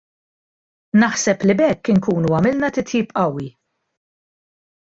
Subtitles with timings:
[1.03, 3.49] Naħseb li b'hekk inkunu għamilna titjib qawwi.